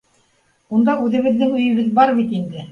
Унда 0.77 0.95
үҙебеҙҙең 1.03 1.55
өйөбөҙ 1.61 1.95
бар 2.01 2.19
бит 2.21 2.37
инде. 2.43 2.69